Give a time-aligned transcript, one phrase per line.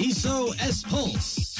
[0.00, 1.52] iso s4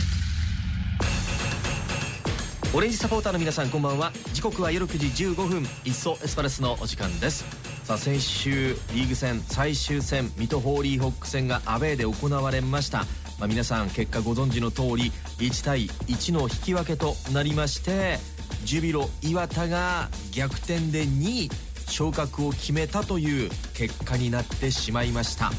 [2.74, 4.10] オレンジサポーターの皆さんこんばんは。
[4.32, 5.66] 時刻は夜9時15分。
[5.84, 7.44] いっそエスパルスのお時間です。
[7.84, 13.00] さあ先週リーグ戦最終戦水戸ホーリーホック戦がアウェーで行われました。
[13.38, 18.18] まあ、皆さん結果ご存知の通り1対1の引き分けとなりまして
[18.64, 21.71] ジュビロ磐田が逆転で2位。
[21.92, 25.52] 昇格を決めたという結果になってしまいました。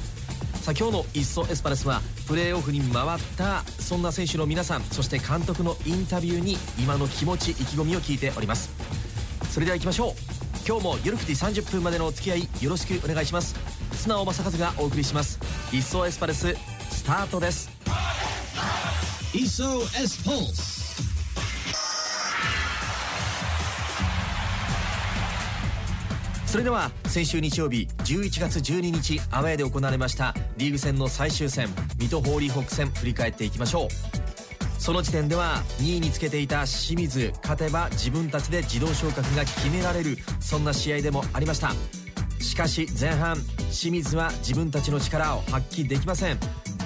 [0.62, 8.70] さあ今日の「いっそエスパルス」はプレーオフに回ったそんな選手の皆さんそして監督のインタビューに今の気持ち意気込みを聞いております。
[9.52, 10.13] それでは行きましょう。
[10.66, 13.55] 今日も夜9時30分までのお付き合いよろしくお願いします。
[13.93, 15.40] 素直正和がお送りします
[15.71, 16.55] 「いっそエスパルス」
[16.90, 17.70] スタートです。
[19.34, 20.73] SOS Pulse そ
[26.53, 33.87] それでは先週日曜日11月12日アウェーで行われましたリーグ戦の最終戦水戸ホーリーホック戦振り返っていきましょう。
[34.79, 41.71] その時点では2位につけていた清水勝てば自分たちで自動昇格が決められるそんな試合でもありました。
[42.40, 43.37] しかし前半
[43.71, 46.37] 清水は自分たちの力を発揮できません。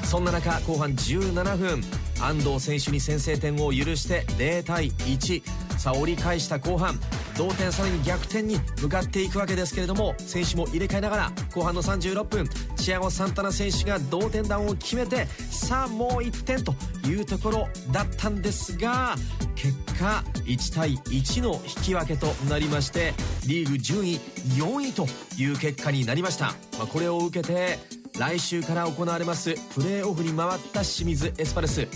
[0.05, 1.81] そんな中後半17分
[2.21, 5.43] 安藤選手に先制点を許して0対1
[5.77, 6.97] さあ折り返した後半
[7.37, 16.73] 同点さらに逆転に向かっていくわけですけれども選手も入れ替えながら後半の36分チアゴ・サンタナ選手が同点弾を決めてさあもう1点と
[17.07, 19.15] いうところだったんですが
[19.55, 23.13] 結果1対1の引き分けとなりまして
[23.47, 24.19] リーグ順位
[24.57, 25.07] 4位と
[25.39, 27.79] いう結果になりました、まあ、これを受けて
[28.19, 31.87] 来週から行われますプレーオフに回った清水エスパルス。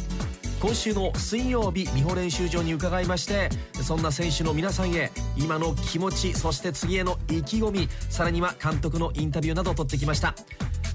[0.61, 3.49] 今週の水曜日美穂練習場に伺いまして
[3.83, 10.35] そんな選手の皆さんへ今の気持ちそして次への意気込みさらには監督のインタビューなどを取ってきました。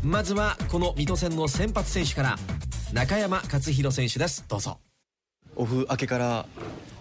[0.04, 2.36] まずはこの水戸戦の先発選手から
[2.92, 4.44] 中山勝弘選手です。
[4.46, 4.78] どうぞ。
[5.56, 6.46] オフ明けから、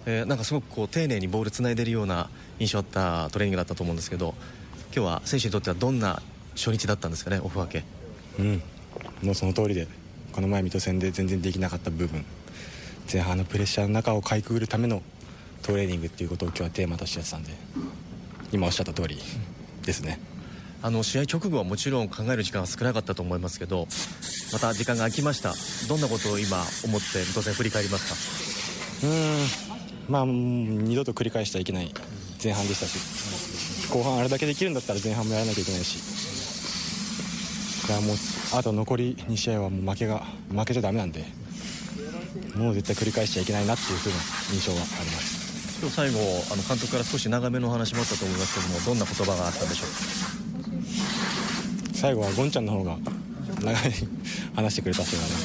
[0.08, 4.34] えーなんかすごくこう丁寧にボールつないでるような印象あったトレーニングだったと思うんですけど
[4.96, 6.22] 今日は選手にとってはどんな
[6.56, 7.84] 初日だったんですかねオフ明け。
[8.40, 8.62] うん、
[9.22, 9.88] もうその通りで
[10.32, 12.26] この前水戸戦で全然できなかった部分
[13.12, 15.02] 前半のプレッシャーの中をかいくぐるための
[15.62, 17.52] トレーニングっていうことを今日はテーマとしてやってたんで
[18.52, 19.20] 今おっしゃった通り
[19.84, 20.20] ですね。
[20.82, 23.88] あの試合直後はもちろん考える時間は少なかったと思いますけど
[24.54, 25.54] また時間が空きました。
[25.88, 31.92] どんなことを今思って水戸戦振り返りますうーんまあうん二度と繰り返してはいけない
[32.44, 35.98] 前半でしたし後半あれだけできるんだったら前半もやらなきゃいけないし。
[37.88, 38.16] だからもう
[38.54, 41.24] あと残り2試合はもう負けが負けちゃダメなんで
[42.56, 44.18] もう絶対繰り返しちゃいけないなっていう風な
[44.54, 45.80] 印象があります。
[45.82, 46.20] 今日最後
[46.52, 49.86] あの監督から少し長めのお話もあったと思いますけどもどんな言葉があったんでしょ
[51.92, 51.96] う？
[51.96, 52.98] 最後はゴンちゃんの方が
[53.62, 53.76] 長い
[54.56, 55.36] 話してくれたっていうのはね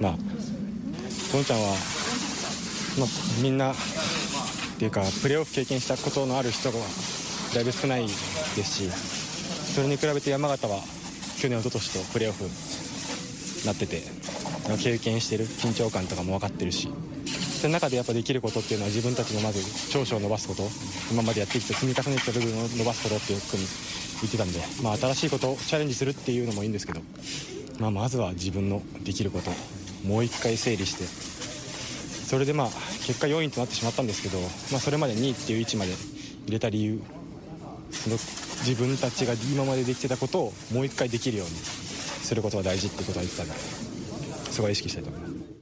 [0.00, 0.16] まあ
[1.32, 1.68] ゴンちゃんは、
[2.98, 3.08] まあ、
[3.42, 3.74] みんなっ
[4.78, 6.78] ていうかプレーオフ経験したことのある人が
[7.54, 8.12] だいぶ少ないで
[8.64, 8.90] すし
[9.74, 10.80] それに比べて山形は
[11.38, 12.44] 去年一昨年とプレーオフ
[13.66, 14.02] なってて
[14.78, 16.88] 経験してる緊張感とかも分かってるし
[17.60, 19.60] その中でやっぱできることっていうのは自分たちのまず
[19.90, 20.62] 長所を伸ばすこと
[21.10, 23.64] 今までやってきた積み重ねてた部分を伸ばすことっていうふうに
[24.22, 27.00] 言ってたんで、まあ、新しいことをチャレンジするっていうのもいいんですけど、
[27.78, 29.50] まあ、まずは自分のできること
[30.06, 32.66] もう一回整理してそれでまあ
[33.06, 34.38] 結果4位となってしまったんですけど、
[34.70, 35.92] まあ、それまで2位っていう位置まで
[36.46, 37.02] 入れた理由
[37.90, 43.89] その自分たちが今までできてたことをもう一回できるようにすることが大事ってことは言ってたんで。
[44.50, 45.60] すごい意識したいと思います。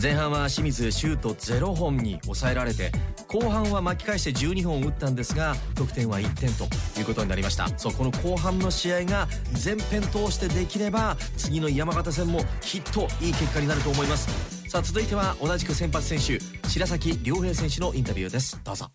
[0.00, 2.90] 前半は清水シュート0本に抑えられて
[3.28, 6.64] 後半は巻き返して12本打ったんですが得点は1点と
[6.98, 7.68] いうことになりました。
[7.78, 14.70] そうこの後半の試合が全編通してできれば次の山形戦もきっといい結果になると思います。
[14.70, 18.58] さあ続いては同じく先発選手白崎亮平選手のインタビューです。
[18.64, 18.90] どうぞ。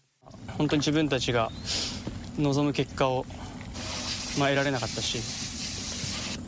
[0.57, 1.51] 本当に自分たちが
[2.39, 3.25] 望む結果を、
[4.39, 5.19] まあ、得られなかったし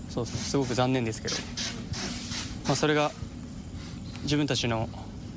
[0.10, 1.36] そうすすごく残念ですけど、
[2.70, 3.10] まあ、それが
[4.22, 4.90] 自分たちの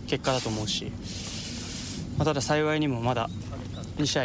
[0.06, 0.92] 結果だと思うし、
[2.18, 3.30] まあ、ただ幸いにもまだ
[3.96, 4.24] 2試合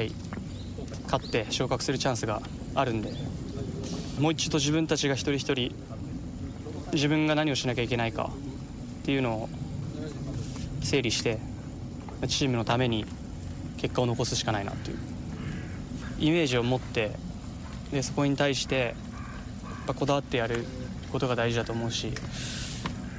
[1.03, 2.41] 勝って昇格するチャンスが
[2.75, 3.13] あるんで
[4.19, 5.73] もう一度自分たちが一人一人
[6.91, 8.29] 自分が何をしなきゃいけないか
[9.03, 9.49] っていうのを
[10.81, 11.39] 整理して
[12.27, 13.05] チームのために
[13.77, 14.97] 結果を残すしかないなという
[16.19, 17.11] イメージを持って
[17.89, 20.65] でそこに対してやっぱこだわってやる
[21.13, 22.11] ことが大事だと思うし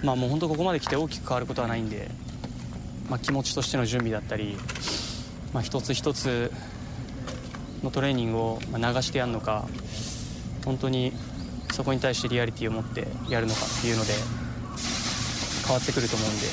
[0.02, 2.08] まあもう本当ここまで来て大きく変わることはないんで、
[3.08, 4.56] まあ、気持ちとしての準備だったり、
[5.52, 6.52] まあ、一つ一つ
[7.82, 9.66] のトレーニングを流してやるのか
[10.64, 11.12] 本当に
[11.72, 14.12] そこに対してリアリティを持ってやるのかっていうので
[15.66, 16.46] 変わってくると思うんで、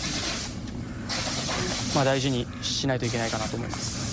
[1.96, 4.06] まあ、大事にしないといけないかなと思います。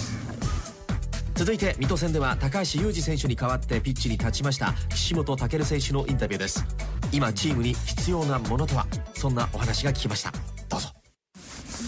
[1.34, 6.64] 続いて水戸戦では高橋裕二選手に代わってピッチに立ちました岸本健選手のインタビューです
[7.12, 8.86] 今チームに必要なものとは？
[9.14, 10.32] そんなお話が聞きました。
[10.68, 10.88] どうぞ。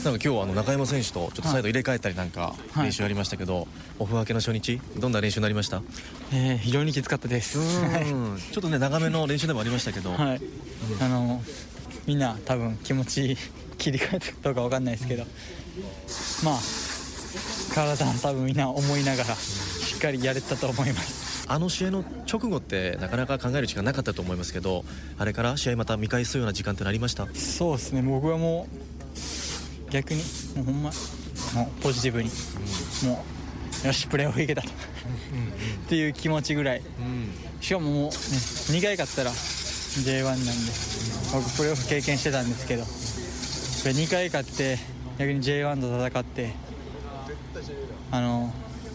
[0.05, 2.85] なんか今日はあの中山選手とちょっとサイド入れ替えたりなんかはい。
[2.85, 3.67] 練習ありましたけど、
[3.99, 5.83] オフ明けの初日どんな練習になりました？
[6.33, 7.59] えー非常にきつかったです。
[7.59, 8.39] うん。
[8.39, 10.41] ちょっとね長めの練習でもありましたけど、はい、
[11.01, 11.41] あの
[12.07, 13.37] みんな多分気持ち
[13.79, 15.25] 切り替えたかどうかわかんないですけど、
[16.45, 16.59] まあ
[17.75, 21.24] 体は多分みんな思いながらしっかりやれたと思います。
[21.47, 24.85] あの試合の直後ってなかなか考える時間なかったと思いますけど
[25.19, 27.27] あれから試合また見返すような時間ってなりました？
[27.35, 28.03] そうですね。
[28.03, 28.67] 僕はも
[29.89, 30.23] う逆に
[30.57, 30.91] もうほんま
[31.55, 32.31] もうポジティブに、
[33.05, 33.25] も
[33.85, 34.69] うよしプレーオフいけたと。
[34.69, 34.71] っ
[35.89, 36.83] ていう気持ちぐらい。
[37.61, 40.51] しかももう、ね、2回勝ったら J1 なんで
[41.33, 44.79] 僕プレーオフ経験してたんですけど2回勝って
[45.19, 46.53] 逆に J1 と戦って
[48.11, 48.53] あの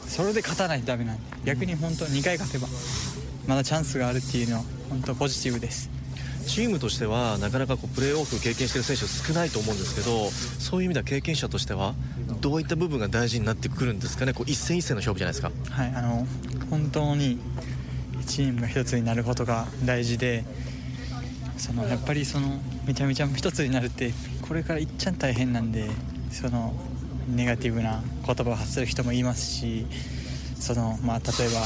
[0.07, 2.68] それで勝たないとダメなんで逆に本当2回勝てば
[3.47, 5.89] まだチャンスがあるっていうのは本当ポジティブです。
[6.47, 11.94] チームとしてはなかなかこうプレーオフ経験してる選手少ないと思うんですけどそういう意味では経験者としては
[12.41, 14.33] どういった部分が大事になってくるんですかね？
[14.33, 15.51] こう一戦一戦の勝負じゃないですか。
[15.71, 16.25] はいあの
[16.71, 17.39] 本当に
[18.25, 20.44] チームが一つになることが大事で
[21.57, 25.88] そのやっぱりそのめちゃめちゃ一つになるってこれからいっちゃん大変なんで
[26.31, 26.74] その
[27.27, 29.86] ネガティブな言葉を発する人もいますし
[30.59, 31.61] その、まあ、例えば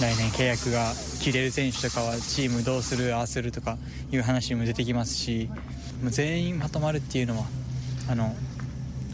[0.00, 3.78] 来年契約が切れる選手とかはチームどうするああするとか
[4.10, 5.50] いう話も出てきますし
[6.02, 7.46] もう全員まとまるっていうのは
[8.10, 8.34] あの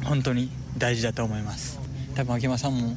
[0.04, 1.80] 本当に大事だと思います。
[2.14, 2.96] 多分秋山さんも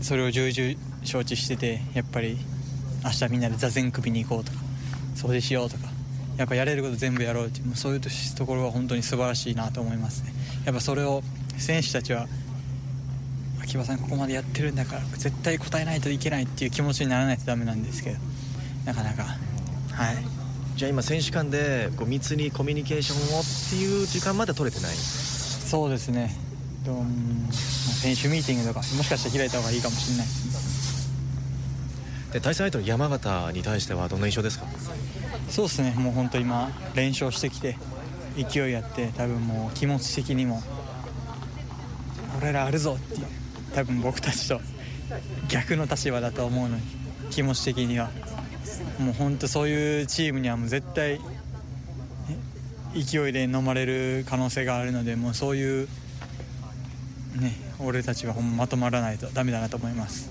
[0.00, 2.38] それを重々承知しててやっぱり
[3.04, 4.58] 明日みんなで座禅首に行こうとか
[5.14, 5.88] 掃除しようとか
[6.36, 10.32] やっぱやれること全部やろうっていうもうそういうところは本当に素晴らしいなと思いますね。
[10.64, 11.22] やっぱそれを
[11.58, 12.26] 選手たちは
[13.64, 18.18] 秋葉さんここまでやってるんだから絶対答えないといけないっていう気持ちにならないとダメなんですけど
[18.84, 19.22] なかなか。
[19.22, 20.16] はい。
[20.76, 24.94] じゃあ今選手間でこう密にコミュニケーションをっていう時間まで取れてない？
[24.94, 26.36] そうですね。
[26.84, 30.26] 選手ミーティングとかもしかしたら開いた方がいいかもしれない
[32.34, 34.66] で対戦相手の山形に対してはどんな印象ですか？
[35.48, 35.94] そうですね。
[35.96, 37.78] もう本当今連勝してきて
[38.36, 40.62] 勢いあって多分もう気持ち的にも
[42.42, 43.26] 俺らあるぞっていう
[43.74, 44.60] 多分僕たちと
[45.48, 46.82] 逆の立場だと思うのに
[47.30, 48.10] 気持ち的には。
[48.98, 51.20] もう本当そういうチームにはもう絶対
[52.94, 55.88] え勢いで飲まれる可能性があるのでもうそういう
[57.40, 60.30] ね俺たちはままとまらないとダメだなと思います。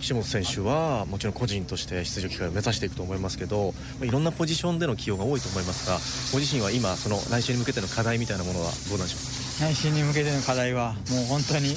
[0.00, 5.94] 岸本選手はもちろん個人として出場機会を目指していくと思いますけどまあいろんなポジションでの起用が多いと思いますが
[6.32, 11.74] ご自身は今その来週に向けての課題みたいなものはどうなんでしょ内心に向けての課題はもう本当に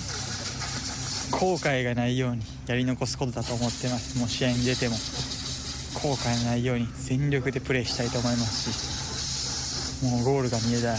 [1.39, 4.17] 後悔がないようにやり残すことだと思ってます。
[4.17, 10.97] もう試合に出ても後悔のないように全力でプレーしたいと思いますしもうゴールが見えたら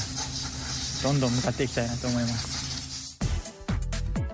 [1.05, 2.58] どんどん向かっていきたいなと思います。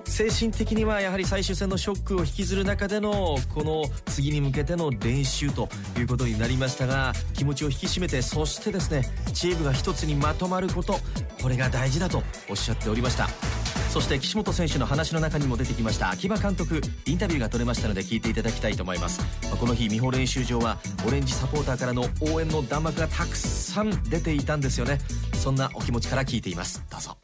[0.06, 5.69] 精神的にはやはり最終戦のショックを引きずる中でのこの次に向けての練習と
[5.99, 11.01] いうことになりましたが気持ちを引き締めてそしてですねチームが一つにまとまること
[11.43, 13.64] これが大事だとおっしゃっておりました。
[13.94, 19.20] そして岸本選手の話の中にも出てきました秋葉監督インタビューが取れましたので聞いていただきたいと思います。
[19.44, 24.98] まあこの日美穂練習場はオレンジサポーターからの応援の弾幕がたくさん出ていたんですよね。
[25.34, 26.82] そんなお気持ちから聞いています。
[26.91, 27.17] どうぞ。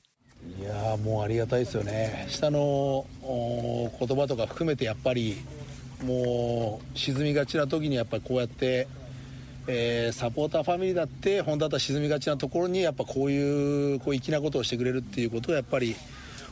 [0.60, 2.26] いやもうありがたいですよね。
[2.28, 5.38] 下の言葉とか含めてやっぱり
[6.04, 8.86] もう沈みがちな時にやっぱりこうやって、
[9.66, 15.96] えーサポーターファミリーだって本当だったら沈みがちなところにやっぱこういうこう粋なことをしてくれるっていうことはやっぱり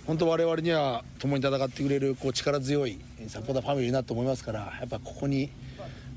[0.09, 2.99] 本当我々には共に戦ってくれるこう力強い
[3.29, 5.51] サポーターファミリーだと思いますからやっぱここに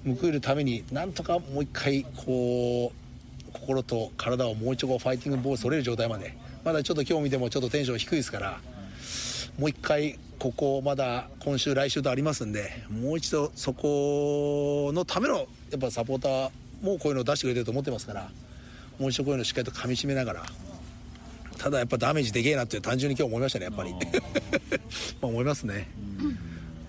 [0.06, 6.34] 報いるためになんとかもう一回こう心と体をもう一度ファイティングボール取れる状態まで。
[6.64, 8.60] まだちょっと今日見てもちょっとテンション低いですから
[9.58, 15.44] もう一回ここまだ今週来週とありますんでもう一度そこのためのや
[15.78, 16.52] っぱサポーター
[16.84, 18.30] もこういうのを出してくれてると思ってますから
[19.00, 20.44] もう一度こういうのをしっかりと噛み締めながら
[21.58, 23.94] ただやっぱダメージでけえなって単純に今日思いましたねやっぱり。
[23.94, 23.98] ま
[25.24, 25.88] あ思いますね。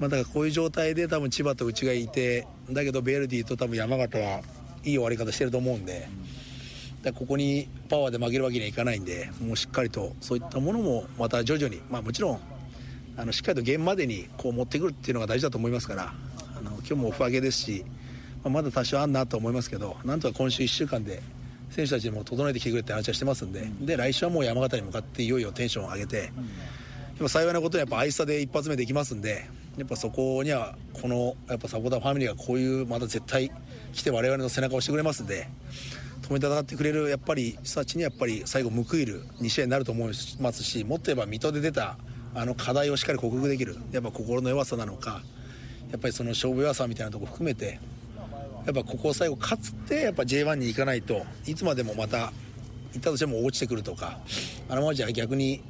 [0.00, 4.40] まあ、だからこういう状態で多分千葉とうちがいてだけどベルディと多分山形は
[4.82, 6.08] いい終わり方してると思うんで
[7.02, 12.40] だここにパワーで負けるわけにはいかないんでもうしっかりとそういったものもまた徐々に、まあ、もちろん
[13.16, 16.12] あのしっかりとゲームまでにこう持ってくるっていうのが大事だと思いますから
[16.56, 17.84] あの今日もオフ上げですし、
[18.42, 21.22] まあ、まだ多少あんなと思いますけどなんとか今週1週間で
[21.72, 26.32] 選手たちにも整えてきてくれって話はしてますんでで来週はもう山形に向かっていよいよテンションを上げてやっ
[27.18, 29.46] ぱ幸いなことにやっぱアイスタで一発目できますんで
[29.78, 33.50] やっぱそこにはこのやっぱサポーターファミリーがこういうまた絶対
[33.94, 35.48] 来て我々の背中を押してくれますんで
[36.22, 41.96] 止めて戦ってくれるやっぱり人たちにやっぱり最後報いる2試合になると思いますしもっと言えば水戸で出た
[42.34, 45.22] あの課題をしっかり克服できるやっぱ心の弱さなのか
[45.90, 47.80] やっぱりその勝負弱さみたいなところ含めて
[48.64, 52.32] やっぱここを最後勝つってやっぱ J1 に行かないといつまでもまた
[52.92, 54.20] 行ったとしても落ちてくるとか
[54.68, 55.62] あのままじゃ逆に、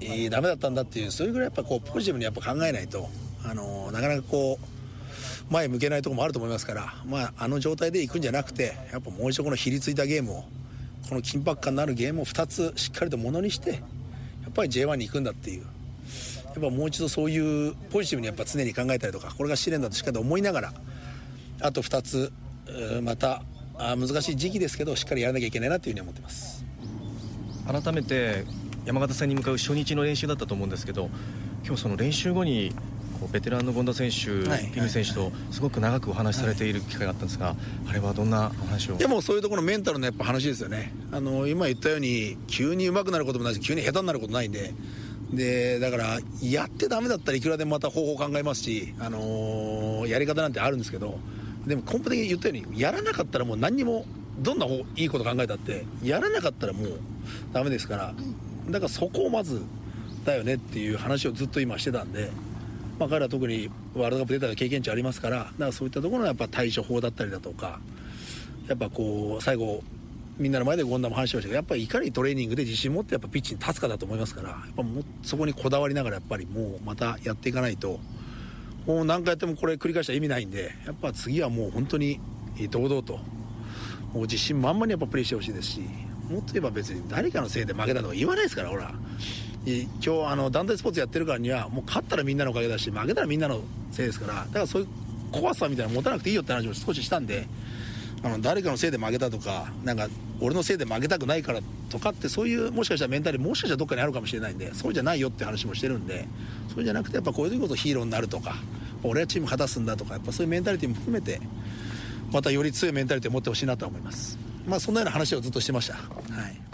[0.00, 3.08] えー、ダメだったんだっていうそういうぐらいやっぱこうポジティブにやっぱ考えないと
[3.44, 10.44] あのなかなかこう前向けないところもあると思いますから、まあ、あの状態で行くんじゃなくてやっぱもう一度このひりついたゲームを
[11.08, 13.78] この緊迫感のあるゲームを2つしっかりとものにしてや
[14.50, 15.62] っぱり J1 に行くんだっていう
[16.44, 20.72] やっぱもう一度そういうポジティブにやっぱ常に考えたりとかこれが試練だとしっかりと思いながら
[21.60, 22.32] あと2つ
[23.02, 23.42] また
[23.78, 26.64] 難しい時期ですけどしっかりやらなきゃいけないなというふうに思ってます。
[27.66, 28.44] 改めて
[28.86, 31.10] 山形戦に向かう初日の練習だったと思うんですけど
[31.66, 32.74] 今日その練習後に
[33.30, 37.56] ベテランの権田選手、はい、ピム選手とすごく長くお話しされている機会があったんですが、はい、
[37.90, 38.96] あれはどんなお話を？
[38.96, 40.92] でもそういうところのメンタルのやっぱ話ですよね。
[41.12, 44.72] あの今言ったように急に上手くなることもないし急に下手になることないんで。
[45.32, 51.18] でだからやってダメだったらいくらでもまた方法考えますし、あのー、やり方なんてあるんですけど
[51.68, 54.04] でも根本的に言ったようにやらなかったらもう何にも
[54.38, 57.00] どんないいこと考えたってやらなかったらもう
[57.52, 58.14] ダメですから
[58.70, 59.62] だからそこをまず
[60.24, 62.30] だよねっていう話をずっと今してたんで、
[62.98, 67.80] まあ、彼は特にワールドカップ出た経験値ありますからだからそういったところのやっぱ対処法だったりだとか
[68.66, 69.82] やっぱこう最後
[70.38, 77.98] みんなの前で権田も話しましたけどやっぱりいかにトレーニングで自信持ってやっぱピッチに立つかだと思いますからやっぱもそこにこだわりながらやっぱりもうまたやっていかないと
[78.88, 82.18] もう何回やってもこれ繰り返したら意味ないんでやっぱ次はもう本当に
[82.70, 83.18] 堂々と
[84.14, 85.80] もう自信満々にやっぱプレーしてほしいですし
[86.30, 88.92] もっと言えば別に誰かのせいで負けたとか言わないですからほら。
[89.66, 94.88] 今日あの団体スポーツやってるからにはもう勝ったらみんなのおかげだし負けたらみんなのせいですからだからそういう
[95.30, 97.46] 怖さみたいなの持たなくていいよって話を少ししたんで
[98.22, 100.08] あの誰かのせいで負けたとかなんか
[100.40, 106.26] 俺のせいで負けたくないからとかってそういうもしかしたらメンタルもしかしたらどっかにあるかもしれないんでそうじゃないよって話もしてるんで
[106.74, 108.56] そうじゃなくてやっぱこういうことヒーローになるとか
[109.02, 111.40] 俺はチーム勝たすんだとかやっぱそういうメンタリティも含めて
[112.32, 114.38] またより強いメンタリティを持ってほしいなと思います。
[114.66, 115.94] まあそんなような話をずっとしてました。
[115.94, 116.00] は
[116.48, 116.68] い。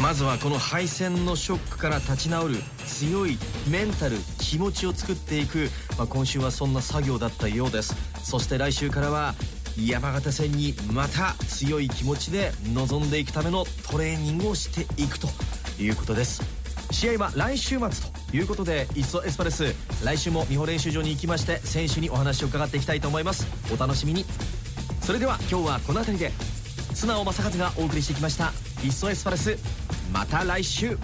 [0.00, 3.38] まずはこの敗戦のショックから立ち直る強い
[3.70, 8.09] メンタル気持ちを作っていく、まあ、今週はそんな作業だったようです。
[8.22, 9.34] そして来週からは
[9.78, 15.28] 山形戦にまた強い気持ちで臨んでいくためのトレーニングをしていくと
[15.80, 16.42] いうことです。
[16.90, 17.88] 試合は来週末
[18.30, 19.74] ということでいっそエスパレス
[20.04, 23.46] 来週も美穂練習場に行きまして選手にお話を伺っていきたいと思います。
[23.72, 24.24] お楽しみに。
[25.02, 26.32] それでは今日はこの辺りで
[26.94, 28.52] 素直正和がお送りしてきました
[28.84, 29.56] 「いっそエスパレス」
[30.12, 30.98] また来週。